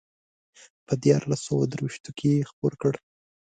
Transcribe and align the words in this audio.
په 0.85 0.93
دیارلس 1.03 1.41
سوه 1.47 1.63
درویشتو 1.71 2.11
کې 2.17 2.29
یې 2.37 2.47
خپور 2.49 2.73
کړ. 2.81 2.93